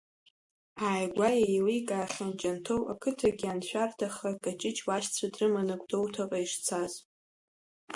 Ааигәа 0.87 1.29
еиликаахьан 1.43 2.31
Џьанҭоу 2.39 2.81
ақыҭагьы 2.91 3.47
аншәарҭаха, 3.51 4.39
Каҷыҷ 4.43 4.77
лашьцәа 4.87 5.27
дрыманы 5.33 5.75
Гәдоуҭаҟа 5.81 6.39
ишцаз. 6.45 6.93